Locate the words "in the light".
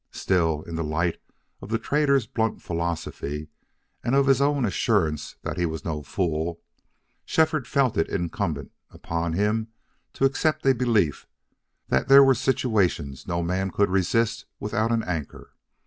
0.63-1.21